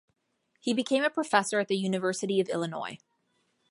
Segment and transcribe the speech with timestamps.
[0.59, 2.97] He became a professor at the University of Illinois.